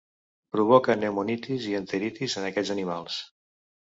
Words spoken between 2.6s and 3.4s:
animals.